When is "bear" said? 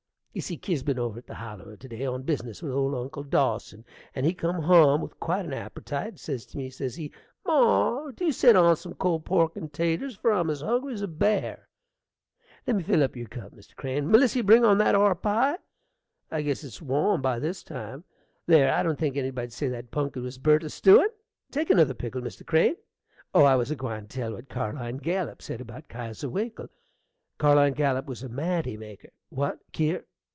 11.09-11.67